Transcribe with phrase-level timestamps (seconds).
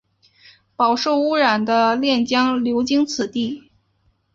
[0.75, 3.69] 饱受污染的练江流经此地。